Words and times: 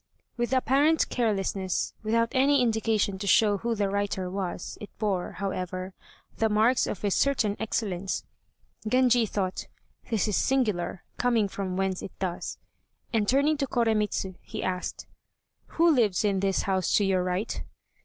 With 0.35 0.51
apparent 0.51 1.07
carelessness, 1.09 1.93
without 2.01 2.29
any 2.31 2.63
indication 2.63 3.19
to 3.19 3.27
show 3.27 3.57
who 3.59 3.75
the 3.75 3.87
writer 3.87 4.31
was, 4.31 4.75
it 4.81 4.89
bore, 4.97 5.33
however, 5.33 5.93
the 6.37 6.49
marks 6.49 6.87
of 6.87 7.03
a 7.03 7.11
certain 7.11 7.55
excellence. 7.59 8.23
Genji 8.87 9.27
thought, 9.27 9.67
"this 10.09 10.27
is 10.27 10.35
singular, 10.35 11.03
coming 11.19 11.47
from 11.47 11.77
whence 11.77 12.01
it 12.01 12.17
does," 12.17 12.57
and 13.13 13.27
turning 13.29 13.57
to 13.57 13.67
Koremitz, 13.67 14.25
he 14.41 14.63
asked, 14.63 15.05
"Who 15.77 15.91
lives 15.91 16.25
in 16.25 16.39
this 16.39 16.63
house 16.63 16.95
to 16.95 17.05
your 17.05 17.23
right?" 17.23 17.63